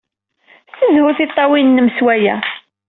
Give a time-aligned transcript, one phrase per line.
[0.71, 2.35] Ssezhu tiṭṭawin-nnem s waya.